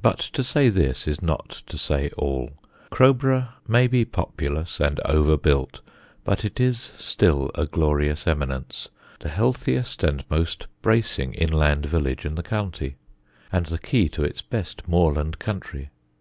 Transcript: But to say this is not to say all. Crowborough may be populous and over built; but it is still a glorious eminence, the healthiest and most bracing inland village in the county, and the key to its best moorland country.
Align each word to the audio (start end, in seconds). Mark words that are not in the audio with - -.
But 0.00 0.18
to 0.34 0.44
say 0.44 0.68
this 0.68 1.08
is 1.08 1.20
not 1.20 1.62
to 1.66 1.76
say 1.76 2.08
all. 2.16 2.52
Crowborough 2.90 3.48
may 3.66 3.88
be 3.88 4.04
populous 4.04 4.78
and 4.78 5.00
over 5.06 5.36
built; 5.36 5.80
but 6.22 6.44
it 6.44 6.60
is 6.60 6.92
still 6.96 7.50
a 7.56 7.66
glorious 7.66 8.28
eminence, 8.28 8.90
the 9.18 9.28
healthiest 9.30 10.04
and 10.04 10.24
most 10.30 10.68
bracing 10.82 11.34
inland 11.34 11.84
village 11.86 12.24
in 12.24 12.36
the 12.36 12.44
county, 12.44 12.94
and 13.50 13.66
the 13.66 13.78
key 13.80 14.08
to 14.10 14.22
its 14.22 14.40
best 14.40 14.86
moorland 14.86 15.40
country. 15.40 15.90